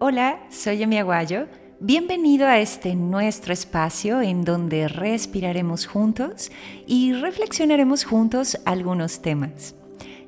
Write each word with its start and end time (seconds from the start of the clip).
Hola, 0.00 0.46
soy 0.48 0.84
Emi 0.84 0.96
Aguayo. 0.98 1.48
Bienvenido 1.80 2.46
a 2.46 2.60
este 2.60 2.94
nuestro 2.94 3.52
espacio 3.52 4.20
en 4.20 4.44
donde 4.44 4.86
respiraremos 4.86 5.88
juntos 5.88 6.52
y 6.86 7.14
reflexionaremos 7.14 8.04
juntos 8.04 8.60
algunos 8.64 9.22
temas. 9.22 9.74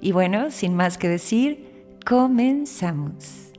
Y 0.01 0.11
bueno, 0.11 0.51
sin 0.51 0.75
más 0.75 0.99
que 0.99 1.09
decir, 1.09 1.85
comenzamos. 2.05 3.53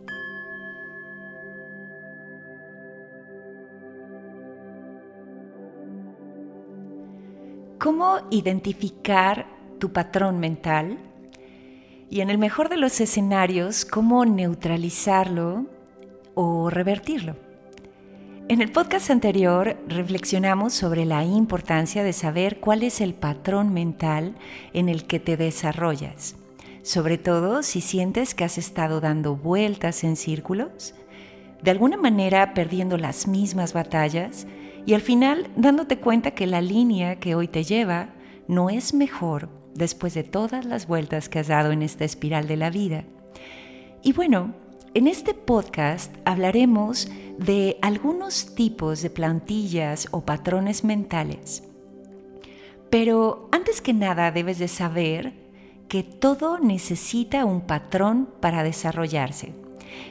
¿Cómo 7.80 8.18
identificar 8.32 9.48
tu 9.80 9.94
patrón 9.94 10.42
mental? 10.42 10.98
Y 12.10 12.20
en 12.20 12.30
el 12.30 12.38
mejor 12.38 12.68
de 12.68 12.76
los 12.76 13.00
escenarios, 13.00 13.86
¿cómo 13.86 14.26
neutralizarlo 14.26 15.68
o 16.34 16.70
revertirlo. 16.70 17.36
En 18.48 18.62
el 18.62 18.72
podcast 18.72 19.10
anterior 19.10 19.78
reflexionamos 19.88 20.74
sobre 20.74 21.06
la 21.06 21.24
importancia 21.24 22.04
de 22.04 22.12
saber 22.12 22.60
cuál 22.60 22.84
es 22.84 23.00
el 23.00 23.14
patrón 23.14 23.74
mental 23.74 24.36
en 24.74 24.90
el 24.90 25.06
que 25.06 25.20
te 25.20 25.38
desarrollas, 25.38 26.36
sobre 26.84 27.18
todo 27.18 27.64
si 27.64 27.80
sientes 27.80 28.36
que 28.36 28.44
has 28.44 28.58
estado 28.58 29.00
dando 29.00 29.36
vueltas 29.36 30.04
en 30.04 30.18
círculos, 30.18 30.96
de 31.62 31.72
alguna 31.72 31.96
manera 31.96 32.54
perdiendo 32.54 32.98
las 32.98 33.28
mismas 33.28 33.72
batallas 33.72 34.48
y 34.86 34.96
al 34.96 35.02
final 35.02 35.50
dándote 35.56 36.00
cuenta 36.00 36.32
que 36.32 36.48
la 36.48 36.62
línea 36.62 37.20
que 37.20 37.36
hoy 37.36 37.48
te 37.48 37.64
lleva 37.64 38.10
no 38.48 38.70
es 38.70 38.94
mejor 38.94 39.50
después 39.76 40.14
de 40.14 40.24
todas 40.24 40.66
las 40.66 40.88
vueltas 40.88 41.30
que 41.30 41.40
has 41.40 41.48
dado 41.48 41.72
en 41.72 41.84
esta 41.84 42.04
espiral 42.04 42.48
de 42.48 42.58
la 42.58 42.70
vida. 42.70 43.06
Y 44.04 44.14
bueno, 44.14 44.56
en 44.94 45.08
este 45.08 45.34
podcast 45.34 46.14
hablaremos 46.26 47.10
de 47.38 47.78
algunos 47.82 48.56
tipos 48.56 49.02
de 49.02 49.10
plantillas 49.10 50.08
o 50.12 50.26
patrones 50.26 50.84
mentales. 50.84 51.64
Pero 52.90 53.48
antes 53.54 53.80
que 53.82 53.94
nada 53.94 54.32
debes 54.32 54.60
de 54.60 54.68
saber 54.68 55.34
que 55.88 56.04
todo 56.04 56.60
necesita 56.60 57.46
un 57.46 57.62
patrón 57.62 58.30
para 58.42 58.64
desarrollarse. 58.64 59.54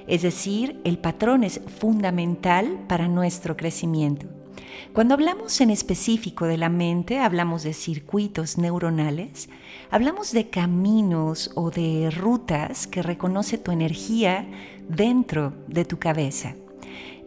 Es 0.07 0.23
decir, 0.23 0.81
el 0.85 0.99
patrón 0.99 1.45
es 1.45 1.61
fundamental 1.79 2.85
para 2.89 3.07
nuestro 3.07 3.57
crecimiento. 3.57 4.40
Cuando 4.93 5.15
hablamos 5.15 5.61
en 5.61 5.71
específico 5.71 6.47
de 6.47 6.57
la 6.57 6.69
mente, 6.69 7.19
hablamos 7.19 7.63
de 7.63 7.73
circuitos 7.73 8.59
neuronales, 8.59 9.49
hablamos 9.91 10.33
de 10.33 10.51
caminos 10.51 11.53
o 11.55 11.71
de 11.71 12.11
rutas 12.11 12.87
que 12.87 13.03
reconoce 13.03 13.59
tu 13.59 13.71
energía 13.71 14.49
dentro 14.89 15.53
de 15.69 15.85
tu 15.85 15.99
cabeza. 15.99 16.57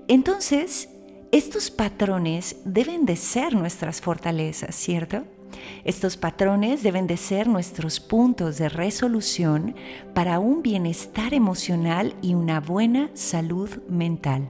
Entonces, 0.08 0.90
estos 1.32 1.72
patrones 1.72 2.58
deben 2.66 3.06
de 3.06 3.16
ser 3.16 3.56
nuestras 3.56 4.02
fortalezas, 4.02 4.76
¿cierto? 4.76 5.24
Estos 5.84 6.18
patrones 6.18 6.84
deben 6.84 7.08
de 7.08 7.18
ser 7.18 7.48
nuestros 7.48 8.00
puntos 8.00 8.58
de 8.58 8.70
resolución 8.70 9.76
para 10.14 10.40
un 10.40 10.62
bienestar 10.62 11.34
emocional 11.34 12.16
y 12.22 12.34
una 12.34 12.60
buena 12.60 13.10
salud 13.14 13.70
mental. 13.88 14.50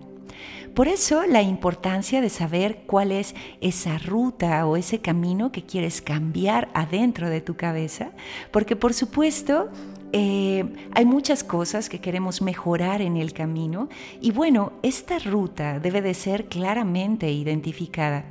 Por 0.73 0.87
eso 0.87 1.23
la 1.27 1.43
importancia 1.43 2.19
de 2.19 2.29
saber 2.29 2.83
cuál 2.87 3.11
es 3.11 3.35
esa 3.61 3.99
ruta 3.99 4.65
o 4.65 4.75
ese 4.75 4.99
camino 4.99 5.51
que 5.51 5.63
quieres 5.63 6.01
cambiar 6.01 6.69
adentro 6.73 7.29
de 7.29 7.41
tu 7.41 7.55
cabeza, 7.55 8.11
porque 8.49 8.75
por 8.75 8.95
supuesto 8.95 9.69
eh, 10.13 10.65
hay 10.95 11.05
muchas 11.05 11.43
cosas 11.43 11.89
que 11.89 12.01
queremos 12.01 12.41
mejorar 12.41 13.03
en 13.03 13.17
el 13.17 13.33
camino 13.33 13.87
y 14.19 14.31
bueno, 14.31 14.73
esta 14.81 15.19
ruta 15.19 15.79
debe 15.79 16.01
de 16.01 16.15
ser 16.15 16.45
claramente 16.45 17.31
identificada. 17.31 18.25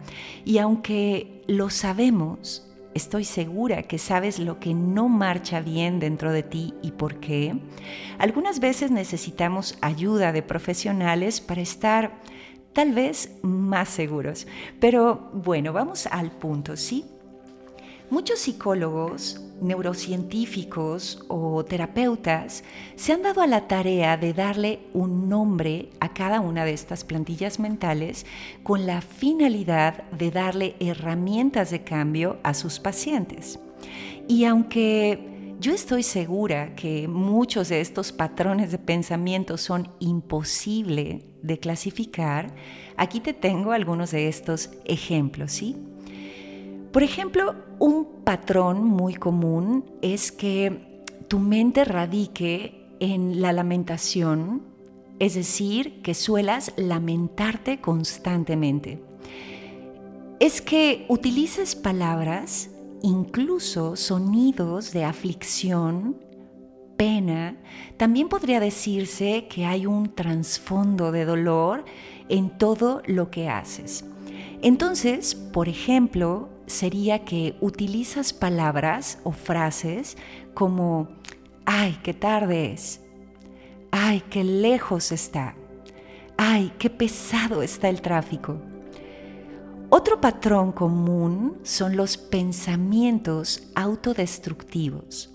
Y 0.44 0.58
aunque 0.58 1.44
lo 1.46 1.70
sabemos, 1.70 2.68
Estoy 2.94 3.24
segura 3.24 3.84
que 3.84 3.96
sabes 3.96 4.38
lo 4.38 4.60
que 4.60 4.74
no 4.74 5.08
marcha 5.08 5.60
bien 5.60 5.98
dentro 5.98 6.30
de 6.30 6.42
ti 6.42 6.74
y 6.82 6.90
por 6.90 7.20
qué. 7.20 7.54
Algunas 8.18 8.60
veces 8.60 8.90
necesitamos 8.90 9.78
ayuda 9.80 10.30
de 10.32 10.42
profesionales 10.42 11.40
para 11.40 11.62
estar 11.62 12.12
tal 12.72 12.92
vez 12.92 13.30
más 13.42 13.88
seguros. 13.88 14.46
Pero 14.80 15.30
bueno, 15.32 15.72
vamos 15.72 16.06
al 16.06 16.30
punto, 16.30 16.76
¿sí? 16.76 17.04
Muchos 18.10 18.40
psicólogos, 18.40 19.40
neurocientíficos 19.62 21.24
o 21.28 21.64
terapeutas 21.64 22.62
se 22.94 23.14
han 23.14 23.22
dado 23.22 23.40
a 23.40 23.46
la 23.46 23.68
tarea 23.68 24.18
de 24.18 24.34
darle 24.34 24.80
un 24.92 25.30
nombre 25.30 25.88
a 25.98 26.12
cada 26.12 26.40
una 26.40 26.66
de 26.66 26.74
estas 26.74 27.04
plantillas 27.04 27.58
mentales 27.58 28.26
con 28.62 28.86
la 28.86 29.00
finalidad 29.00 30.04
de 30.10 30.30
darle 30.30 30.76
herramientas 30.78 31.70
de 31.70 31.84
cambio 31.84 32.36
a 32.42 32.52
sus 32.52 32.80
pacientes. 32.80 33.58
Y 34.28 34.44
aunque 34.44 35.31
yo 35.62 35.72
estoy 35.72 36.02
segura 36.02 36.74
que 36.74 37.06
muchos 37.06 37.68
de 37.68 37.80
estos 37.80 38.10
patrones 38.10 38.72
de 38.72 38.78
pensamiento 38.78 39.56
son 39.56 39.88
imposibles 40.00 41.22
de 41.40 41.58
clasificar, 41.60 42.52
aquí 42.96 43.20
te 43.20 43.32
tengo 43.32 43.70
algunos 43.70 44.10
de 44.10 44.26
estos 44.26 44.70
ejemplos, 44.84 45.52
¿sí? 45.52 45.76
Por 46.92 47.04
ejemplo, 47.04 47.54
un 47.78 48.24
patrón 48.24 48.84
muy 48.84 49.14
común 49.14 49.84
es 50.02 50.32
que 50.32 51.04
tu 51.28 51.38
mente 51.38 51.84
radique 51.84 52.88
en 52.98 53.40
la 53.40 53.52
lamentación, 53.52 54.62
es 55.20 55.34
decir, 55.34 56.02
que 56.02 56.14
suelas 56.14 56.72
lamentarte 56.76 57.80
constantemente. 57.80 59.00
Es 60.40 60.60
que 60.60 61.06
utilices 61.08 61.76
palabras, 61.76 62.71
incluso 63.02 63.96
sonidos 63.96 64.92
de 64.92 65.04
aflicción, 65.04 66.16
pena, 66.96 67.56
también 67.96 68.28
podría 68.28 68.60
decirse 68.60 69.46
que 69.48 69.66
hay 69.66 69.86
un 69.86 70.14
trasfondo 70.14 71.10
de 71.10 71.24
dolor 71.24 71.84
en 72.28 72.56
todo 72.58 73.02
lo 73.06 73.30
que 73.30 73.48
haces. 73.48 74.04
Entonces, 74.62 75.34
por 75.34 75.68
ejemplo, 75.68 76.48
sería 76.66 77.24
que 77.24 77.56
utilizas 77.60 78.32
palabras 78.32 79.18
o 79.24 79.32
frases 79.32 80.16
como, 80.54 81.08
ay, 81.64 81.98
qué 82.02 82.14
tarde 82.14 82.72
es, 82.72 83.00
ay, 83.90 84.22
qué 84.30 84.44
lejos 84.44 85.10
está, 85.10 85.56
ay, 86.36 86.72
qué 86.78 86.88
pesado 86.88 87.62
está 87.62 87.88
el 87.88 88.00
tráfico. 88.00 88.60
Otro 89.94 90.20
patrón 90.20 90.72
común 90.72 91.58
son 91.64 91.96
los 91.96 92.16
pensamientos 92.16 93.70
autodestructivos, 93.74 95.30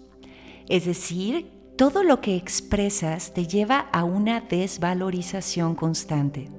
es 0.67 0.85
decir, 0.85 1.51
todo 1.77 2.01
lo 2.01 2.21
que 2.21 2.35
expresas 2.35 3.33
te 3.35 3.45
lleva 3.45 3.79
a 3.91 4.03
una 4.03 4.41
desvalorización 4.41 5.75
constante. 5.75 6.49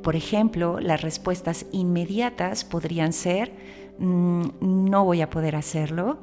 Por 0.00 0.14
ejemplo, 0.14 0.78
las 0.78 1.02
respuestas 1.02 1.66
inmediatas 1.72 2.62
podrían 2.64 3.12
ser, 3.12 3.52
Mm, 3.98 4.46
no 4.60 5.04
voy 5.04 5.20
a 5.20 5.30
poder 5.30 5.54
hacerlo, 5.54 6.18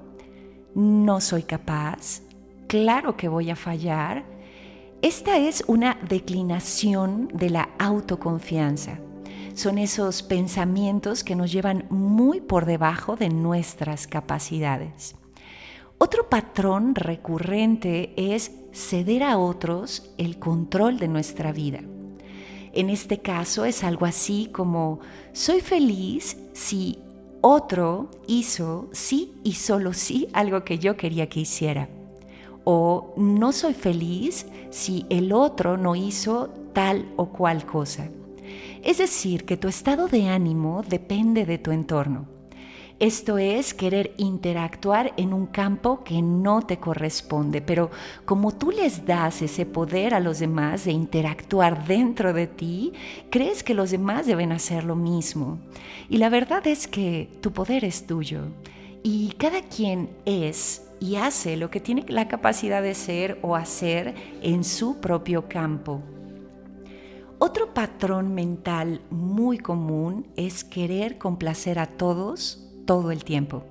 no 0.75 1.21
soy 1.21 1.43
capaz, 1.43 2.21
claro 2.67 3.15
que 3.15 3.29
voy 3.29 3.49
a 3.49 3.55
fallar. 3.55 4.25
Esta 5.01 5.37
es 5.37 5.63
una 5.67 5.97
declinación 6.07 7.29
de 7.33 7.49
la 7.49 7.69
autoconfianza. 7.79 8.99
Son 9.61 9.77
esos 9.77 10.23
pensamientos 10.23 11.23
que 11.23 11.35
nos 11.35 11.51
llevan 11.51 11.85
muy 11.91 12.41
por 12.41 12.65
debajo 12.65 13.15
de 13.15 13.29
nuestras 13.29 14.07
capacidades. 14.07 15.13
Otro 15.99 16.29
patrón 16.29 16.95
recurrente 16.95 18.11
es 18.17 18.53
ceder 18.73 19.21
a 19.21 19.37
otros 19.37 20.15
el 20.17 20.39
control 20.39 20.97
de 20.97 21.07
nuestra 21.07 21.51
vida. 21.51 21.81
En 22.73 22.89
este 22.89 23.19
caso 23.19 23.63
es 23.63 23.83
algo 23.83 24.07
así 24.07 24.49
como, 24.51 24.99
soy 25.31 25.61
feliz 25.61 26.39
si 26.53 26.97
otro 27.41 28.09
hizo 28.25 28.89
sí 28.93 29.35
y 29.43 29.53
solo 29.53 29.93
sí 29.93 30.27
algo 30.33 30.63
que 30.63 30.79
yo 30.79 30.97
quería 30.97 31.29
que 31.29 31.41
hiciera. 31.41 31.87
O 32.63 33.13
no 33.15 33.51
soy 33.51 33.75
feliz 33.75 34.47
si 34.71 35.05
el 35.11 35.31
otro 35.31 35.77
no 35.77 35.95
hizo 35.95 36.49
tal 36.73 37.13
o 37.15 37.27
cual 37.27 37.67
cosa. 37.67 38.09
Es 38.83 38.97
decir, 38.97 39.45
que 39.45 39.57
tu 39.57 39.67
estado 39.67 40.07
de 40.07 40.27
ánimo 40.27 40.83
depende 40.87 41.45
de 41.45 41.59
tu 41.59 41.71
entorno. 41.71 42.27
Esto 43.01 43.39
es 43.39 43.73
querer 43.73 44.13
interactuar 44.17 45.13
en 45.17 45.33
un 45.33 45.47
campo 45.47 46.03
que 46.03 46.21
no 46.21 46.61
te 46.61 46.77
corresponde, 46.77 47.61
pero 47.61 47.89
como 48.25 48.51
tú 48.51 48.69
les 48.69 49.05
das 49.07 49.41
ese 49.41 49.65
poder 49.65 50.13
a 50.13 50.19
los 50.19 50.37
demás 50.37 50.85
de 50.85 50.91
interactuar 50.91 51.87
dentro 51.87 52.31
de 52.31 52.45
ti, 52.45 52.93
crees 53.31 53.63
que 53.63 53.73
los 53.73 53.89
demás 53.89 54.27
deben 54.27 54.51
hacer 54.51 54.83
lo 54.83 54.95
mismo. 54.95 55.59
Y 56.09 56.17
la 56.17 56.29
verdad 56.29 56.65
es 56.67 56.87
que 56.87 57.27
tu 57.41 57.51
poder 57.53 57.85
es 57.85 58.05
tuyo 58.05 58.41
y 59.01 59.33
cada 59.39 59.61
quien 59.63 60.11
es 60.25 60.87
y 60.99 61.15
hace 61.15 61.57
lo 61.57 61.71
que 61.71 61.79
tiene 61.79 62.05
la 62.07 62.27
capacidad 62.27 62.83
de 62.83 62.93
ser 62.93 63.39
o 63.41 63.55
hacer 63.55 64.13
en 64.43 64.63
su 64.63 64.97
propio 65.01 65.47
campo. 65.47 66.03
Otro 67.43 67.73
patrón 67.73 68.35
mental 68.35 69.01
muy 69.09 69.57
común 69.57 70.27
es 70.35 70.63
querer 70.63 71.17
complacer 71.17 71.79
a 71.79 71.87
todos 71.87 72.69
todo 72.85 73.09
el 73.09 73.23
tiempo. 73.23 73.63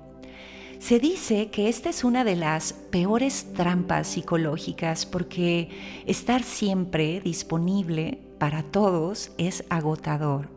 Se 0.79 0.99
dice 0.99 1.49
que 1.51 1.69
esta 1.69 1.89
es 1.89 2.03
una 2.03 2.25
de 2.25 2.35
las 2.35 2.73
peores 2.73 3.53
trampas 3.53 4.07
psicológicas 4.07 5.05
porque 5.05 5.69
estar 6.05 6.43
siempre 6.43 7.21
disponible 7.21 8.19
para 8.39 8.61
todos 8.61 9.31
es 9.37 9.63
agotador. 9.69 10.49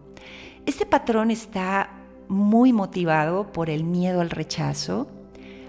Este 0.66 0.84
patrón 0.84 1.30
está 1.30 1.90
muy 2.26 2.72
motivado 2.72 3.52
por 3.52 3.70
el 3.70 3.84
miedo 3.84 4.22
al 4.22 4.30
rechazo, 4.30 5.06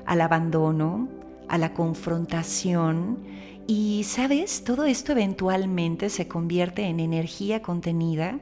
al 0.07 0.21
abandono, 0.21 1.09
a 1.47 1.59
la 1.59 1.75
confrontación 1.75 3.34
y, 3.67 4.03
sabes, 4.03 4.63
todo 4.63 4.85
esto 4.85 5.13
eventualmente 5.13 6.09
se 6.09 6.27
convierte 6.27 6.83
en 6.83 6.99
energía 6.99 7.63
contenida 7.63 8.39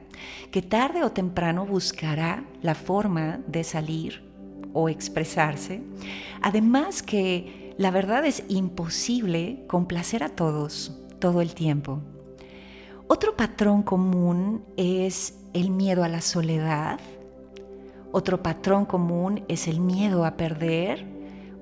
que 0.50 0.60
tarde 0.60 1.02
o 1.02 1.12
temprano 1.12 1.64
buscará 1.64 2.44
la 2.60 2.74
forma 2.74 3.40
de 3.46 3.64
salir 3.64 4.22
o 4.74 4.90
expresarse. 4.90 5.80
Además 6.42 7.02
que 7.02 7.74
la 7.78 7.90
verdad 7.90 8.26
es 8.26 8.44
imposible 8.48 9.64
complacer 9.66 10.22
a 10.22 10.28
todos 10.28 11.00
todo 11.20 11.40
el 11.40 11.54
tiempo. 11.54 12.02
Otro 13.06 13.34
patrón 13.34 13.82
común 13.82 14.62
es 14.76 15.38
el 15.54 15.70
miedo 15.70 16.04
a 16.04 16.08
la 16.08 16.20
soledad. 16.20 17.00
Otro 18.12 18.42
patrón 18.42 18.84
común 18.84 19.44
es 19.48 19.68
el 19.68 19.80
miedo 19.80 20.26
a 20.26 20.36
perder 20.36 21.06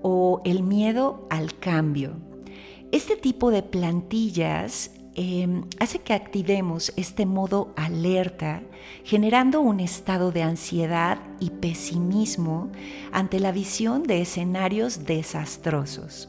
o 0.03 0.41
el 0.45 0.65
miedo 0.65 1.29
al 1.31 1.57
cambio. 1.59 2.32
Este 2.93 3.17
tipo 3.17 3.51
de 3.51 3.63
plantillas 3.63 4.91
em, 5.15 5.65
hace 5.81 6.01
que 6.01 6.13
activemos 6.13 6.93
este 6.97 7.25
modo 7.25 7.73
alerta, 7.75 8.63
generando 9.03 9.63
un 9.63 9.81
estado 9.81 10.31
de 10.31 10.43
ansiedad 10.43 11.19
y 11.41 11.49
pesimismo 11.49 12.71
ante 13.11 13.41
la 13.41 13.51
visión 13.51 14.03
de 14.03 14.21
escenarios 14.21 15.07
desastrosos. 15.07 16.29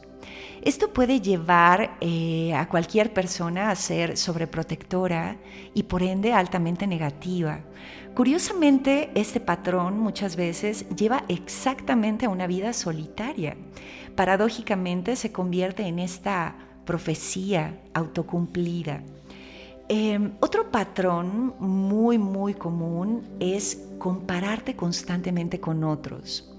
Esto 0.62 0.94
puede 0.94 1.20
llevar 1.20 1.98
eh, 2.00 2.54
a 2.54 2.66
cualquier 2.70 3.12
persona 3.12 3.70
a 3.70 3.76
ser 3.76 4.16
sobreprotectora 4.16 5.36
y 5.74 5.82
por 5.82 6.02
ende 6.02 6.32
altamente 6.32 6.86
negativa. 6.86 7.60
Curiosamente, 8.14 9.10
este 9.14 9.40
patrón 9.40 9.98
muchas 9.98 10.36
veces 10.36 10.88
lleva 10.96 11.24
exactamente 11.28 12.24
a 12.24 12.30
una 12.30 12.46
vida 12.46 12.72
solitaria. 12.72 13.56
Paradójicamente 14.16 15.16
se 15.16 15.32
convierte 15.32 15.82
en 15.84 15.98
esta 15.98 16.56
profecía 16.84 17.80
autocumplida. 17.94 19.02
Em, 19.88 20.32
otro 20.40 20.70
patrón 20.70 21.54
muy, 21.58 22.16
muy 22.16 22.54
común 22.54 23.22
es 23.38 23.86
compararte 23.98 24.76
constantemente 24.76 25.60
con 25.60 25.84
otros. 25.84 26.50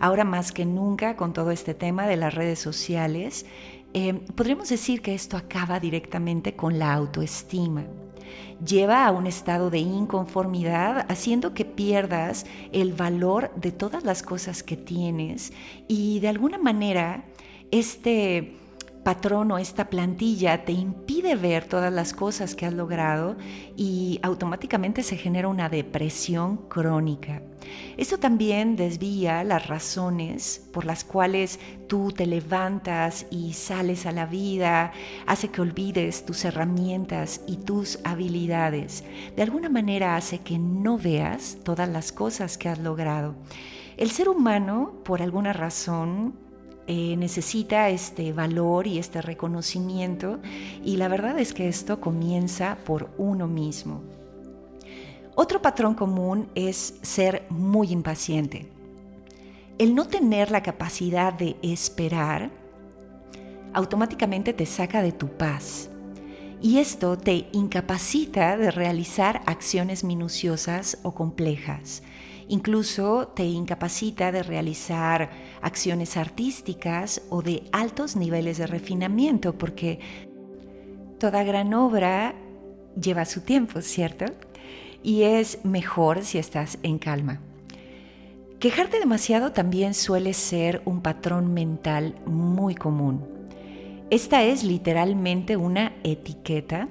Ahora 0.00 0.24
más 0.24 0.50
que 0.50 0.66
nunca 0.66 1.16
con 1.16 1.32
todo 1.32 1.50
este 1.50 1.74
tema 1.74 2.06
de 2.06 2.16
las 2.16 2.34
redes 2.34 2.58
sociales, 2.58 3.46
em, 3.92 4.20
podríamos 4.20 4.68
decir 4.68 5.02
que 5.02 5.14
esto 5.14 5.36
acaba 5.36 5.78
directamente 5.78 6.56
con 6.56 6.78
la 6.78 6.92
autoestima. 6.92 7.84
Lleva 8.64 9.06
a 9.06 9.12
un 9.12 9.26
estado 9.26 9.70
de 9.70 9.78
inconformidad, 9.78 11.06
haciendo 11.08 11.54
que 11.54 11.64
pierdas 11.64 12.46
el 12.72 12.92
valor 12.92 13.50
de 13.56 13.72
todas 13.72 14.04
las 14.04 14.22
cosas 14.22 14.62
que 14.62 14.76
tienes. 14.76 15.52
Y 15.88 16.20
de 16.20 16.28
alguna 16.28 16.58
manera 16.58 17.24
este 17.70 18.56
patrón 19.04 19.52
o 19.52 19.58
esta 19.58 19.88
plantilla 19.90 20.64
te 20.64 20.72
impide 20.72 21.36
ver 21.36 21.66
todas 21.66 21.92
las 21.92 22.12
cosas 22.12 22.54
que 22.54 22.66
has 22.66 22.72
logrado 22.72 23.36
y 23.76 24.18
automáticamente 24.22 25.02
se 25.02 25.16
genera 25.16 25.48
una 25.48 25.68
depresión 25.68 26.56
crónica. 26.68 27.42
Esto 27.96 28.18
también 28.18 28.76
desvía 28.76 29.44
las 29.44 29.68
razones 29.68 30.68
por 30.72 30.84
las 30.84 31.04
cuales 31.04 31.60
tú 31.86 32.12
te 32.12 32.26
levantas 32.26 33.26
y 33.30 33.52
sales 33.52 34.06
a 34.06 34.12
la 34.12 34.26
vida, 34.26 34.92
hace 35.26 35.48
que 35.48 35.60
olvides 35.60 36.24
tus 36.24 36.44
herramientas 36.44 37.42
y 37.46 37.58
tus 37.58 38.00
habilidades. 38.04 39.04
De 39.36 39.42
alguna 39.42 39.68
manera 39.68 40.16
hace 40.16 40.38
que 40.38 40.58
no 40.58 40.98
veas 40.98 41.58
todas 41.62 41.88
las 41.88 42.12
cosas 42.12 42.58
que 42.58 42.68
has 42.68 42.78
logrado. 42.78 43.34
El 43.96 44.10
ser 44.10 44.28
humano, 44.28 44.94
por 45.04 45.22
alguna 45.22 45.52
razón, 45.52 46.34
eh, 46.86 47.16
necesita 47.16 47.88
este 47.88 48.32
valor 48.34 48.86
y 48.86 48.98
este 48.98 49.22
reconocimiento 49.22 50.38
y 50.84 50.98
la 50.98 51.08
verdad 51.08 51.38
es 51.38 51.54
que 51.54 51.66
esto 51.66 52.00
comienza 52.00 52.76
por 52.84 53.10
uno 53.16 53.46
mismo. 53.46 54.02
Otro 55.34 55.62
patrón 55.62 55.94
común 55.94 56.48
es 56.54 56.98
ser 57.02 57.46
muy 57.48 57.90
impaciente. 57.90 58.68
El 59.78 59.94
no 59.94 60.06
tener 60.06 60.50
la 60.50 60.62
capacidad 60.62 61.32
de 61.32 61.56
esperar 61.62 62.50
automáticamente 63.72 64.52
te 64.52 64.66
saca 64.66 65.02
de 65.02 65.12
tu 65.12 65.28
paz 65.28 65.88
y 66.60 66.78
esto 66.78 67.16
te 67.16 67.48
incapacita 67.52 68.56
de 68.56 68.70
realizar 68.70 69.42
acciones 69.46 70.04
minuciosas 70.04 70.98
o 71.02 71.14
complejas 71.14 72.02
Incluso 72.48 73.28
te 73.28 73.44
incapacita 73.44 74.30
de 74.30 74.42
realizar 74.42 75.30
acciones 75.62 76.16
artísticas 76.16 77.22
o 77.30 77.42
de 77.42 77.64
altos 77.72 78.16
niveles 78.16 78.58
de 78.58 78.66
refinamiento, 78.66 79.56
porque 79.56 79.98
toda 81.18 81.42
gran 81.42 81.72
obra 81.72 82.34
lleva 83.00 83.24
su 83.24 83.40
tiempo, 83.40 83.80
¿cierto? 83.80 84.26
Y 85.02 85.22
es 85.22 85.64
mejor 85.64 86.22
si 86.24 86.38
estás 86.38 86.78
en 86.82 86.98
calma. 86.98 87.40
Quejarte 88.58 88.98
demasiado 88.98 89.52
también 89.52 89.94
suele 89.94 90.32
ser 90.32 90.82
un 90.84 91.02
patrón 91.02 91.52
mental 91.52 92.14
muy 92.26 92.74
común. 92.74 93.26
Esta 94.10 94.42
es 94.42 94.64
literalmente 94.64 95.56
una 95.56 95.94
etiqueta 96.02 96.88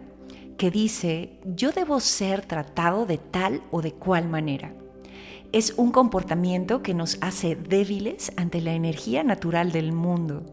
que 0.57 0.71
dice 0.71 1.39
yo 1.45 1.71
debo 1.71 2.00
ser 2.00 2.45
tratado 2.45 3.05
de 3.05 3.17
tal 3.17 3.61
o 3.71 3.81
de 3.81 3.94
cual 3.94 4.27
manera 4.27 4.73
es 5.53 5.75
un 5.77 5.91
comportamiento 5.91 6.81
que 6.81 6.95
nos 6.95 7.17
hace 7.21 7.55
débiles 7.55 8.33
ante 8.35 8.59
la 8.59 8.73
energía 8.73 9.23
natural 9.23 9.71
del 9.71 9.94
mundo. 9.94 10.44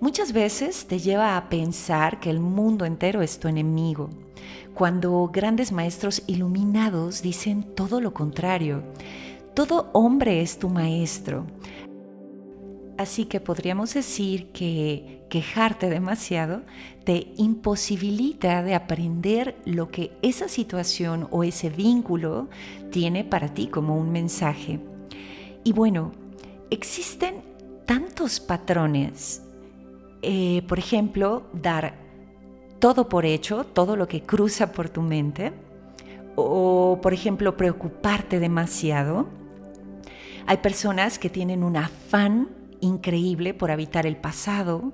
Muchas 0.00 0.32
veces 0.32 0.86
te 0.86 0.98
lleva 0.98 1.36
a 1.36 1.48
pensar 1.48 2.20
que 2.20 2.28
el 2.28 2.40
mundo 2.40 2.84
entero 2.84 3.22
es 3.22 3.38
tu 3.40 3.48
enemigo, 3.48 4.10
cuando 4.74 5.30
grandes 5.32 5.72
maestros 5.72 6.22
iluminados 6.26 7.22
dicen 7.22 7.74
todo 7.74 8.02
lo 8.02 8.12
contrario. 8.12 8.82
Todo 9.54 9.88
hombre 9.94 10.42
es 10.42 10.58
tu 10.58 10.68
maestro. 10.68 11.46
Así 12.96 13.24
que 13.24 13.40
podríamos 13.40 13.92
decir 13.94 14.52
que 14.52 15.24
quejarte 15.28 15.90
demasiado 15.90 16.62
te 17.02 17.32
imposibilita 17.36 18.62
de 18.62 18.74
aprender 18.74 19.56
lo 19.64 19.90
que 19.90 20.12
esa 20.22 20.48
situación 20.48 21.26
o 21.32 21.42
ese 21.42 21.70
vínculo 21.70 22.48
tiene 22.90 23.24
para 23.24 23.48
ti 23.48 23.66
como 23.66 23.96
un 23.98 24.12
mensaje. 24.12 24.78
Y 25.64 25.72
bueno, 25.72 26.12
existen 26.70 27.42
tantos 27.84 28.38
patrones. 28.38 29.42
Eh, 30.22 30.62
por 30.68 30.78
ejemplo, 30.78 31.48
dar 31.52 31.96
todo 32.78 33.08
por 33.08 33.24
hecho, 33.24 33.64
todo 33.64 33.96
lo 33.96 34.06
que 34.06 34.22
cruza 34.22 34.70
por 34.70 34.88
tu 34.88 35.02
mente. 35.02 35.52
O, 36.36 37.00
por 37.02 37.12
ejemplo, 37.12 37.56
preocuparte 37.56 38.38
demasiado. 38.38 39.26
Hay 40.46 40.58
personas 40.58 41.18
que 41.18 41.30
tienen 41.30 41.64
un 41.64 41.76
afán 41.76 42.48
increíble 42.84 43.54
por 43.54 43.70
habitar 43.70 44.06
el 44.06 44.16
pasado 44.16 44.92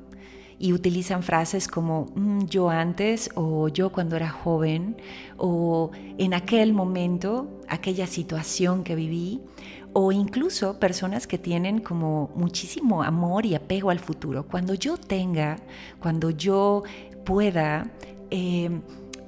y 0.59 0.75
utilizan 0.75 1.23
frases 1.23 1.66
como 1.68 2.12
mm, 2.14 2.44
yo 2.44 2.68
antes 2.68 3.30
o 3.35 3.68
yo 3.68 3.90
cuando 3.90 4.16
era 4.16 4.28
joven 4.28 4.97
o 5.38 5.90
en 6.18 6.35
aquel 6.35 6.73
momento, 6.73 7.61
aquella 7.66 8.06
situación 8.06 8.85
que 8.85 8.94
viví 8.94 9.40
o 9.92 10.12
incluso 10.12 10.78
personas 10.78 11.26
que 11.26 11.38
tienen 11.38 11.80
como 11.80 12.30
muchísimo 12.35 13.02
amor 13.02 13.47
y 13.47 13.54
apego 13.54 13.90
al 13.90 13.99
futuro. 13.99 14.47
Cuando 14.47 14.75
yo 14.75 14.97
tenga, 14.97 15.56
cuando 15.99 16.30
yo 16.30 16.85
pueda, 17.25 17.90
eh, 18.30 18.70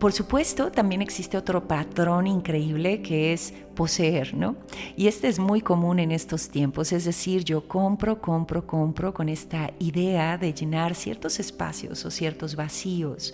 por 0.02 0.12
supuesto, 0.12 0.72
también 0.72 1.00
existe 1.00 1.36
otro 1.36 1.68
patrón 1.68 2.26
increíble 2.26 3.02
que 3.02 3.32
es 3.32 3.54
poseer, 3.76 4.34
¿no? 4.34 4.56
Y 4.96 5.06
este 5.06 5.28
es 5.28 5.38
muy 5.38 5.60
común 5.60 6.00
en 6.00 6.10
estos 6.10 6.48
tiempos, 6.48 6.90
es 6.90 7.04
decir, 7.04 7.44
yo 7.44 7.68
compro, 7.68 8.20
compro, 8.20 8.66
compro 8.66 9.14
con 9.14 9.28
esta 9.28 9.70
idea 9.78 10.38
de 10.38 10.52
llenar 10.52 10.96
ciertos 10.96 11.38
espacios 11.38 12.04
o 12.04 12.10
ciertos 12.10 12.56
vacíos. 12.56 13.32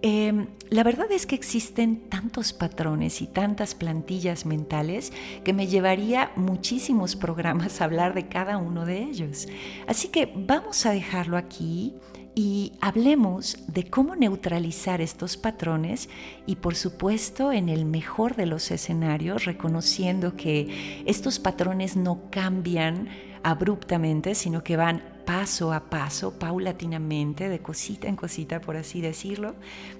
Em, 0.00 0.46
la 0.70 0.84
verdad 0.84 1.12
es 1.12 1.26
que 1.26 1.34
existen 1.34 2.08
tantos 2.08 2.54
patrones 2.54 3.20
y 3.20 3.26
tantas 3.26 3.74
plantillas 3.74 4.46
mentales 4.46 5.12
que 5.44 5.52
me 5.52 5.66
llevaría 5.66 6.32
muchísimos 6.34 7.14
programas 7.14 7.78
a 7.78 7.84
hablar 7.84 8.14
de 8.14 8.26
cada 8.26 8.56
uno 8.56 8.86
de 8.86 9.02
ellos. 9.02 9.48
Así 9.86 10.08
que 10.08 10.32
vamos 10.34 10.86
a 10.86 10.92
dejarlo 10.92 11.36
aquí 11.36 11.92
y 12.34 12.72
hablemos 12.80 13.58
de 13.66 13.90
cómo 13.90 14.16
neutralizar 14.16 15.00
estos 15.00 15.36
patrones 15.36 16.08
y 16.46 16.56
por 16.56 16.74
supuesto 16.74 17.52
en 17.52 17.68
el 17.68 17.84
mejor 17.84 18.36
de 18.36 18.46
los 18.46 18.70
escenarios 18.70 19.44
reconociendo 19.44 20.36
que 20.36 21.02
estos 21.06 21.38
patrones 21.38 21.96
no 21.96 22.30
cambian 22.30 23.08
abruptamente, 23.42 24.34
sino 24.34 24.62
que 24.62 24.76
van 24.76 25.02
paso 25.24 25.72
a 25.72 25.88
paso, 25.88 26.38
paulatinamente, 26.38 27.48
de 27.48 27.60
cosita 27.60 28.08
en 28.08 28.16
cosita, 28.16 28.60
por 28.60 28.76
así 28.76 29.00
decirlo, 29.00 29.54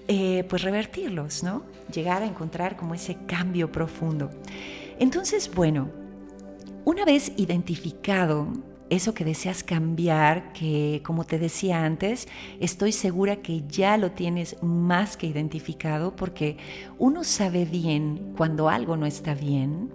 eh, 0.08 0.44
pues 0.48 0.62
revertirlos, 0.62 1.42
¿no? 1.42 1.62
Llegar 1.92 2.22
a 2.22 2.26
encontrar 2.26 2.76
como 2.76 2.94
ese 2.94 3.16
cambio 3.26 3.70
profundo. 3.70 4.30
Entonces, 4.98 5.50
bueno, 5.54 5.88
una 6.84 7.04
vez 7.04 7.32
identificado 7.36 8.48
eso 8.90 9.14
que 9.14 9.24
deseas 9.24 9.62
cambiar, 9.62 10.52
que 10.52 11.00
como 11.04 11.24
te 11.24 11.38
decía 11.38 11.84
antes, 11.84 12.28
estoy 12.58 12.92
segura 12.92 13.36
que 13.36 13.62
ya 13.68 13.96
lo 13.96 14.10
tienes 14.10 14.56
más 14.62 15.16
que 15.16 15.26
identificado 15.26 16.14
porque 16.14 16.58
uno 16.98 17.24
sabe 17.24 17.64
bien 17.64 18.34
cuando 18.36 18.68
algo 18.68 18.96
no 18.96 19.06
está 19.06 19.34
bien. 19.34 19.90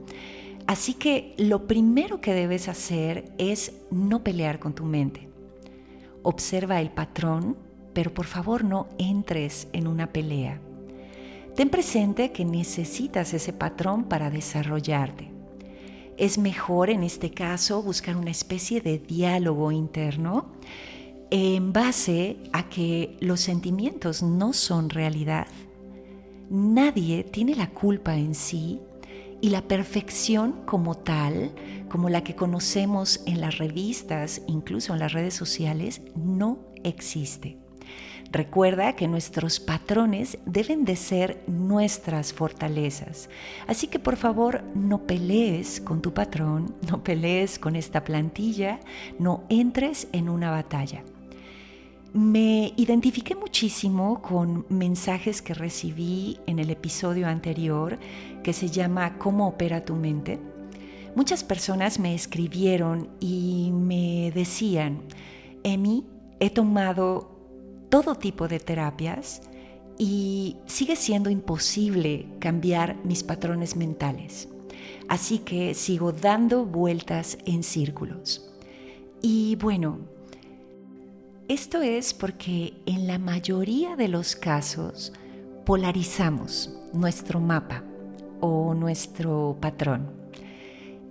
Así 0.66 0.96
que 0.96 1.36
lo 1.38 1.68
primero 1.68 2.22
que 2.22 2.34
debes 2.34 2.70
hacer 2.70 3.32
es 3.38 3.74
no 3.92 4.24
pelear 4.24 4.60
con 4.60 4.74
tu 4.74 4.86
mente. 4.86 5.30
Observa 6.24 6.82
el 6.82 6.90
patrón, 6.90 7.56
pero 7.94 8.14
por 8.14 8.26
favor 8.26 8.64
no 8.64 8.88
entres 8.98 9.68
en 9.74 9.86
una 9.88 10.12
pelea. 10.12 10.60
Ten 11.56 11.70
presente 11.70 12.32
que 12.32 12.46
necesitas 12.46 13.34
ese 13.34 13.54
patrón 13.54 14.06
para 14.06 14.30
desarrollarte. 14.30 15.35
Es 16.18 16.38
mejor 16.38 16.90
en 16.90 17.04
este 17.04 17.32
caso 17.32 17.82
buscar 17.82 18.16
una 18.16 18.32
especie 18.32 18.80
de 18.80 19.00
diálogo 19.00 19.72
interno 19.72 20.46
en 21.30 21.74
base 21.74 22.38
a 22.54 22.70
que 22.70 23.18
los 23.20 23.42
sentimientos 23.42 24.24
no 24.24 24.54
son 24.54 24.90
realidad. 24.90 25.48
Nadie 26.50 27.24
tiene 27.24 27.56
la 27.56 27.72
culpa 27.72 28.16
en 28.16 28.34
sí 28.34 28.80
y 29.42 29.50
la 29.50 29.68
perfección 29.68 30.62
como 30.66 30.96
tal, 30.96 31.52
como 31.90 32.08
la 32.10 32.24
que 32.24 32.36
conocemos 32.36 33.22
en 33.26 33.42
las 33.42 33.58
revistas, 33.58 34.42
incluso 34.48 34.94
en 34.94 35.00
las 35.00 35.12
redes 35.12 35.34
sociales, 35.34 36.02
no 36.16 36.60
existe. 36.84 37.65
Recuerda 38.32 38.94
que 38.94 39.08
nuestros 39.08 39.60
patrones 39.60 40.38
deben 40.46 40.84
de 40.84 40.96
ser 40.96 41.44
nuestras 41.48 42.34
fortalezas. 42.34 43.30
Así 43.68 43.88
que 43.88 44.00
por 44.00 44.18
favor 44.18 44.64
no 44.74 45.04
pelees 45.08 45.80
con 45.80 46.02
tu 46.02 46.14
patrón, 46.14 46.76
no 46.90 47.04
pelees 47.04 47.60
con 47.60 47.76
esta 47.76 48.04
plantilla, 48.04 48.80
no 49.20 49.44
entres 49.50 50.08
en 50.12 50.30
una 50.30 50.52
batalla. 50.52 51.04
Me 52.14 52.74
identifiqué 52.78 53.36
muchísimo 53.36 54.22
con 54.22 54.66
mensajes 54.70 55.42
que 55.42 55.54
recibí 55.54 56.40
en 56.48 56.60
el 56.60 56.70
episodio 56.70 57.28
anterior 57.28 58.00
que 58.42 58.54
se 58.54 58.70
llama 58.70 59.18
¿Cómo 59.18 59.50
opera 59.50 59.84
tu 59.84 59.96
mente? 59.96 60.40
Muchas 61.14 61.44
personas 61.44 62.00
me 62.00 62.16
escribieron 62.16 63.10
y 63.20 63.72
me 63.74 64.32
decían, 64.34 65.02
Emi, 65.64 66.06
he 66.40 66.50
tomado 66.50 67.35
todo 67.90 68.16
tipo 68.16 68.48
de 68.48 68.60
terapias 68.60 69.42
y 69.98 70.58
sigue 70.66 70.96
siendo 70.96 71.30
imposible 71.30 72.28
cambiar 72.40 72.98
mis 73.04 73.24
patrones 73.24 73.76
mentales. 73.76 74.50
Así 75.08 75.40
que 75.40 75.74
sigo 75.74 76.12
dando 76.12 76.66
vueltas 76.66 77.38
en 77.46 77.64
círculos. 77.64 78.52
Y 79.22 79.56
bueno, 79.56 80.00
esto 81.48 81.82
es 81.82 82.14
porque 82.14 82.74
en 82.86 83.08
la 83.08 83.20
mayoría 83.20 83.96
de 83.96 84.08
los 84.08 84.36
casos 84.36 85.14
polarizamos 85.66 86.72
nuestro 86.94 87.40
mapa 87.40 87.84
o 88.40 88.74
nuestro 88.74 89.58
patrón. 89.62 90.12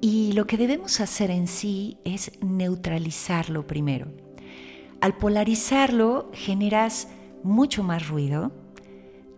Y 0.00 0.32
lo 0.32 0.46
que 0.46 0.56
debemos 0.56 1.00
hacer 1.00 1.30
en 1.30 1.46
sí 1.46 1.96
es 2.04 2.32
neutralizarlo 2.42 3.66
primero. 3.66 4.23
Al 5.04 5.18
polarizarlo 5.18 6.30
generas 6.32 7.08
mucho 7.42 7.82
más 7.82 8.08
ruido. 8.08 8.52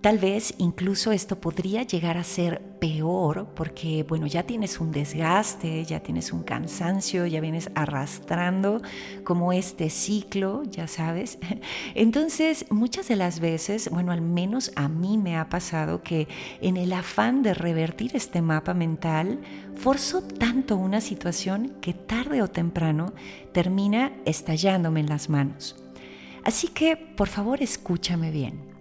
Tal 0.01 0.19
vez 0.19 0.55
incluso 0.59 1.11
esto 1.11 1.41
podría 1.41 1.83
llegar 1.83 2.17
a 2.17 2.23
ser 2.23 2.61
peor 2.79 3.49
porque, 3.57 4.05
bueno, 4.09 4.27
ya 4.27 4.45
tienes 4.45 4.79
un 4.79 4.93
desgaste, 4.93 5.85
ya 5.85 6.01
tienes 6.01 6.33
un 6.33 6.45
cansancio, 6.45 7.27
ya 7.27 7.41
vienes 7.41 7.71
arrastrando 7.75 8.83
como 9.25 9.53
este 9.53 9.91
ciclo, 9.91 10.63
ya 10.65 10.87
sabes. 10.87 11.39
Entonces, 11.95 12.67
muchas 12.71 13.09
de 13.09 13.17
las 13.17 13.41
veces, 13.41 13.91
bueno, 13.91 14.13
al 14.13 14.21
menos 14.21 14.71
a 14.77 14.89
mí 14.89 15.19
me 15.19 15.37
ha 15.37 15.49
pasado 15.49 16.03
que 16.03 16.29
en 16.61 16.77
el 16.77 16.93
afán 16.93 17.43
de 17.43 17.55
revertir 17.55 18.15
este 18.15 18.43
mapa 18.43 18.75
mental, 18.75 19.41
forzo 19.75 20.23
tanto 20.23 20.77
una 20.77 21.01
situación 21.01 21.73
que 21.81 21.95
tarde 21.95 22.43
o 22.43 22.49
temprano 22.49 23.13
termina 23.53 24.13
estallándome 24.25 25.01
en 25.01 25.09
las 25.09 25.29
manos. 25.31 25.77
Así 26.45 26.69
que, 26.69 26.97
por 26.97 27.27
favor, 27.27 27.61
escúchame 27.61 28.31
bien. 28.31 28.76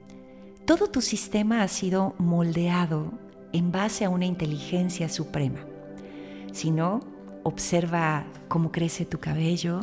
Todo 0.66 0.88
tu 0.88 1.00
sistema 1.02 1.62
ha 1.62 1.68
sido 1.68 2.16
moldeado 2.18 3.12
en 3.54 3.72
base 3.72 4.04
a 4.04 4.10
una 4.10 4.26
inteligencia 4.26 5.10
suprema. 5.10 5.64
Si 6.54 6.72
no, 6.72 7.02
observa 7.44 8.26
cómo 8.48 8.72
crece 8.72 9.06
tu 9.06 9.20
cabello, 9.20 9.82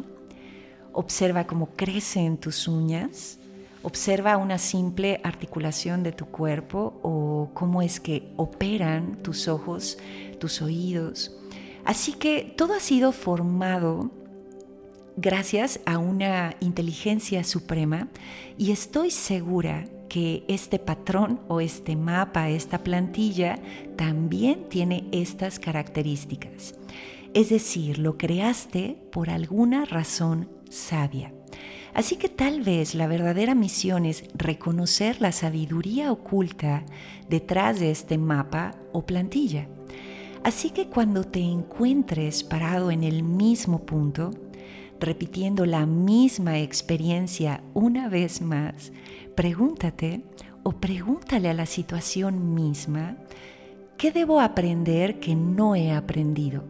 observa 0.92 1.46
cómo 1.46 1.68
crecen 1.76 2.36
tus 2.36 2.66
uñas, 2.66 3.38
observa 3.84 4.36
una 4.38 4.58
simple 4.58 5.20
articulación 5.22 6.02
de 6.02 6.10
tu 6.10 6.26
cuerpo 6.26 6.98
o 7.04 7.50
cómo 7.54 7.80
es 7.80 8.00
que 8.00 8.32
operan 8.36 9.22
tus 9.22 9.46
ojos, 9.46 9.98
tus 10.40 10.62
oídos. 10.62 11.38
Así 11.84 12.14
que 12.14 12.54
todo 12.56 12.74
ha 12.74 12.80
sido 12.80 13.12
formado 13.12 14.10
gracias 15.16 15.78
a 15.86 15.98
una 15.98 16.56
inteligencia 16.58 17.44
suprema 17.44 18.08
y 18.58 18.72
estoy 18.72 19.12
segura 19.12 19.84
que 20.12 20.44
este 20.46 20.78
patrón 20.78 21.40
o 21.48 21.62
este 21.62 21.96
mapa, 21.96 22.50
esta 22.50 22.84
plantilla, 22.84 23.58
también 23.96 24.68
tiene 24.68 25.08
estas 25.10 25.58
características. 25.58 26.74
Es 27.32 27.48
decir, 27.48 27.96
lo 27.96 28.18
creaste 28.18 28.98
por 29.10 29.30
alguna 29.30 29.86
razón 29.86 30.50
sabia. 30.68 31.32
Así 31.94 32.16
que 32.16 32.28
tal 32.28 32.60
vez 32.60 32.94
la 32.94 33.06
verdadera 33.06 33.54
misión 33.54 34.04
es 34.04 34.24
reconocer 34.34 35.22
la 35.22 35.32
sabiduría 35.32 36.12
oculta 36.12 36.84
detrás 37.30 37.80
de 37.80 37.90
este 37.90 38.18
mapa 38.18 38.74
o 38.92 39.06
plantilla. 39.06 39.66
Así 40.44 40.68
que 40.68 40.88
cuando 40.88 41.24
te 41.24 41.40
encuentres 41.40 42.44
parado 42.44 42.90
en 42.90 43.02
el 43.02 43.22
mismo 43.22 43.86
punto, 43.86 44.30
repitiendo 45.02 45.66
la 45.66 45.84
misma 45.84 46.58
experiencia 46.58 47.62
una 47.74 48.08
vez 48.08 48.40
más, 48.40 48.92
Pregúntate 49.34 50.24
o 50.62 50.72
pregúntale 50.72 51.48
a 51.48 51.54
la 51.54 51.64
situación 51.64 52.54
misma, 52.54 53.16
¿qué 53.96 54.12
debo 54.12 54.40
aprender 54.40 55.20
que 55.20 55.34
no 55.34 55.74
he 55.74 55.92
aprendido? 55.92 56.64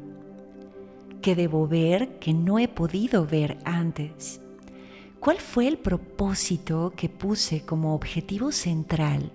¿Qué 1.21 1.35
debo 1.35 1.67
ver 1.67 2.21
que 2.21 2.33
no 2.33 2.61
he 2.61 2.69
podido 2.69 3.27
ver 3.27 3.59
antes? 3.65 4.41
¿Cuál 5.19 5.39
fue 5.39 5.67
el 5.67 5.79
propósito 5.79 6.93
que 6.97 7.09
puse 7.09 7.63
como 7.63 7.95
objetivo 7.95 8.53
central 8.53 9.33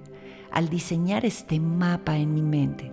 al 0.51 0.69
diseñar 0.69 1.25
este 1.25 1.59
mapa 1.59 2.17
en 2.17 2.33
mi 2.33 2.41
mente? 2.41 2.91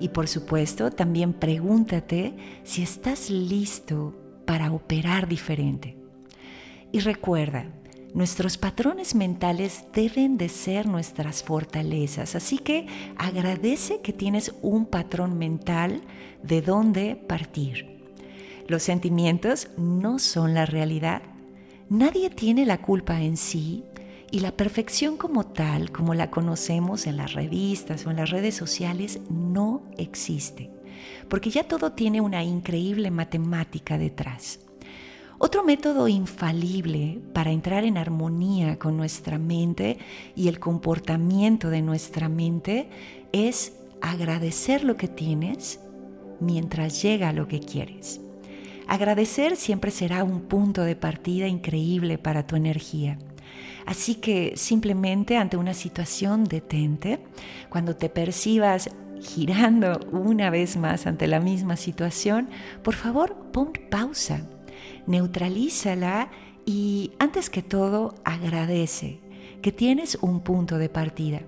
Y 0.00 0.08
por 0.08 0.26
supuesto, 0.26 0.90
también 0.90 1.32
pregúntate 1.32 2.34
si 2.64 2.82
estás 2.82 3.30
listo 3.30 4.14
para 4.52 4.70
operar 4.70 5.28
diferente. 5.28 5.96
Y 6.92 7.00
recuerda, 7.00 7.64
Nuestros 8.12 8.58
patrones 8.58 9.14
mentales 9.14 9.86
deben 9.94 10.36
de 10.36 10.50
ser 10.50 10.86
nuestras 10.86 11.42
fortalezas, 11.42 12.34
así 12.34 12.58
que 12.58 12.86
agradece 13.16 14.02
que 14.02 14.12
tienes 14.12 14.54
un 14.60 14.84
patrón 14.84 15.38
mental 15.38 16.02
de 16.42 16.60
dónde 16.60 17.16
partir. 17.16 18.02
Los 18.68 18.82
sentimientos 18.82 19.68
no 19.78 20.18
son 20.18 20.52
la 20.52 20.66
realidad. 20.66 21.22
Nadie 21.88 22.28
tiene 22.28 22.66
la 22.66 22.82
culpa 22.82 23.22
en 23.22 23.38
sí 23.38 23.82
y 24.30 24.40
la 24.40 24.52
perfección 24.52 25.16
como 25.16 25.46
tal, 25.46 25.90
como 25.90 26.12
la 26.12 26.30
conocemos 26.30 27.06
en 27.06 27.16
las 27.16 27.32
revistas 27.32 28.04
o 28.04 28.10
en 28.10 28.16
las 28.16 28.28
redes 28.28 28.54
sociales, 28.54 29.20
no 29.30 29.84
existe, 29.96 30.70
porque 31.28 31.50
ya 31.50 31.64
todo 31.64 31.92
tiene 31.92 32.20
una 32.20 32.42
increíble 32.42 33.10
matemática 33.10 33.98
detrás. 33.98 34.60
Otro 35.38 35.64
método 35.64 36.06
infalible 36.06 37.20
para 37.32 37.50
entrar 37.50 37.84
en 37.84 37.98
armonía 37.98 38.78
con 38.78 38.96
nuestra 38.96 39.38
mente 39.38 39.98
y 40.36 40.46
el 40.46 40.60
comportamiento 40.60 41.68
de 41.68 41.82
nuestra 41.82 42.28
mente 42.28 42.88
es 43.32 43.72
agradecer 44.00 44.84
lo 44.84 44.96
que 44.96 45.08
tienes 45.08 45.80
mientras 46.38 47.02
llega 47.02 47.32
lo 47.32 47.48
que 47.48 47.58
quieres. 47.58 48.20
Agradecer 48.86 49.56
siempre 49.56 49.90
será 49.90 50.22
un 50.22 50.42
punto 50.42 50.82
de 50.82 50.96
partida 50.96 51.48
increíble 51.48 52.18
para 52.18 52.46
tu 52.46 52.56
energía. 52.56 53.18
Así 53.86 54.16
que 54.16 54.52
simplemente 54.56 55.36
ante 55.36 55.56
una 55.56 55.74
situación 55.74 56.44
detente, 56.44 57.20
cuando 57.68 57.96
te 57.96 58.08
percibas 58.08 58.90
girando 59.22 60.00
una 60.10 60.50
vez 60.50 60.76
más 60.76 61.06
ante 61.06 61.26
la 61.26 61.40
misma 61.40 61.76
situación, 61.76 62.48
por 62.82 62.94
favor 62.94 63.50
pon 63.52 63.72
pausa, 63.90 64.48
neutralízala 65.06 66.30
y 66.66 67.12
antes 67.18 67.50
que 67.50 67.62
todo 67.62 68.14
agradece 68.24 69.20
que 69.62 69.72
tienes 69.72 70.18
un 70.20 70.40
punto 70.40 70.76
de 70.76 70.88
partida. 70.88 71.40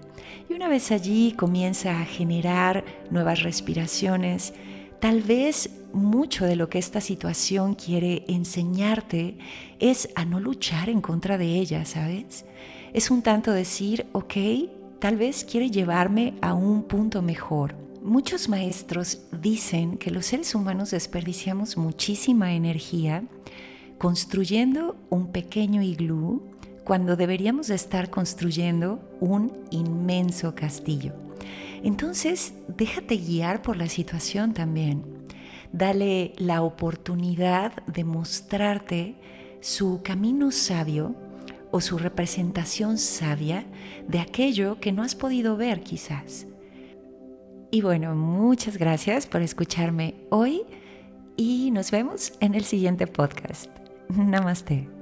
Y 0.49 0.55
una 0.55 0.69
vez 0.69 0.93
allí 0.93 1.33
comienza 1.33 2.01
a 2.01 2.05
generar 2.05 2.85
nuevas 3.11 3.43
respiraciones, 3.43 4.55
tal 5.01 5.21
vez 5.21 5.71
mucho 5.93 6.45
de 6.45 6.57
lo 6.57 6.69
que 6.69 6.79
esta 6.79 7.01
situación 7.01 7.75
quiere 7.75 8.25
enseñarte 8.29 9.37
es 9.81 10.09
a 10.15 10.25
no 10.25 10.41
luchar 10.41 10.89
en 10.89 11.01
contra 11.01 11.39
de 11.39 11.59
ella, 11.59 11.85
¿sabes? 11.85 12.45
Es 12.93 13.11
un 13.11 13.23
tanto 13.23 13.53
decir, 13.53 14.07
ok, 14.13 14.35
tal 15.05 15.19
vez 15.19 15.45
quiere 15.45 15.71
llevarme 15.71 16.33
a 16.41 16.55
un 16.55 16.85
punto 16.85 17.21
mejor. 17.21 17.75
Muchos 18.01 18.49
maestros 18.49 19.21
dicen 19.39 19.99
que 19.99 20.11
los 20.11 20.25
seres 20.25 20.55
humanos 20.55 20.93
desperdiciamos 20.93 21.77
muchísima 21.77 22.55
energía 22.55 23.23
construyendo 23.99 24.97
un 25.11 25.31
pequeño 25.31 25.83
iglú 25.83 26.43
cuando 26.85 27.17
deberíamos 27.17 27.69
estar 27.69 28.09
construyendo 28.09 28.99
un 29.21 29.53
inmenso 29.71 30.55
castillo. 30.55 31.13
Entonces, 31.83 32.55
déjate 32.67 33.19
guiar 33.19 33.61
por 33.61 33.77
la 33.77 33.91
situación 33.91 34.55
también. 34.55 35.05
Dale 35.71 36.33
la 36.39 36.63
oportunidad 36.63 37.85
de 37.85 38.05
mostrarte 38.05 39.17
su 39.61 40.01
camino 40.03 40.51
sabio 40.51 41.15
o 41.75 41.81
su 41.81 41.99
representación 41.99 42.99
sabia 42.99 43.67
de 44.07 44.21
aquello 44.21 44.79
que 44.79 44.93
no 44.93 45.03
has 45.03 45.17
podido 45.17 45.57
ver 45.57 45.81
quizás. 45.81 46.47
Y 47.73 47.83
bueno, 47.83 48.15
muchas 48.15 48.77
gracias 48.77 49.27
por 49.27 49.43
escucharme 49.43 50.15
hoy 50.31 50.63
y 51.37 51.73
nos 51.73 51.91
vemos 51.91 52.33
en 52.39 52.55
el 52.55 52.63
siguiente 52.63 53.09
podcast. 53.09 53.69
Namaste. 54.09 54.94